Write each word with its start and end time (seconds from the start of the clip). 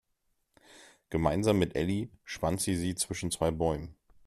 Gemeinsam 1.11 1.59
mit 1.59 1.75
Elli 1.75 2.09
spannt 2.23 2.59
sie 2.61 2.75
sie 2.75 2.95
zwischen 2.95 3.29
zwei 3.29 3.51
Bäumen. 3.51 3.93